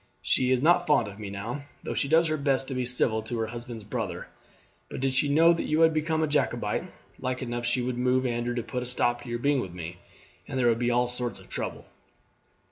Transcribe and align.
She 0.23 0.49
is 0.51 0.63
not 0.63 0.87
fond 0.87 1.07
of 1.07 1.19
me 1.19 1.29
now, 1.29 1.65
though 1.83 1.93
she 1.93 2.07
does 2.07 2.27
her 2.29 2.35
best 2.35 2.67
to 2.69 2.73
be 2.73 2.87
civil 2.87 3.21
to 3.21 3.37
her 3.37 3.45
husband's 3.45 3.83
brother; 3.83 4.29
but 4.89 4.99
did 4.99 5.13
she 5.13 5.29
know 5.29 5.53
that 5.53 5.67
you 5.67 5.81
had 5.81 5.93
become 5.93 6.23
a 6.23 6.27
Jacobite, 6.27 6.85
like 7.19 7.43
enough 7.43 7.67
she 7.67 7.83
would 7.83 7.99
move 7.99 8.25
Andrew 8.25 8.55
to 8.55 8.63
put 8.63 8.81
a 8.81 8.87
stop 8.87 9.21
to 9.21 9.29
your 9.29 9.37
being 9.37 9.59
with 9.61 9.73
me, 9.75 9.97
and 10.47 10.57
there 10.57 10.65
would 10.69 10.79
be 10.79 10.89
all 10.89 11.07
sorts 11.07 11.37
of 11.39 11.49
trouble." 11.49 11.85